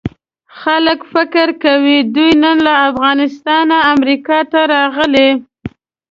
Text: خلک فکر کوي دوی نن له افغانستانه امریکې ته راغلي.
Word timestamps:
خلک 0.61 0.99
فکر 1.13 1.47
کوي 1.63 1.97
دوی 2.13 2.31
نن 2.43 2.57
له 2.67 2.73
افغانستانه 2.89 3.77
امریکې 3.93 4.39
ته 4.51 4.59
راغلي. 4.73 5.29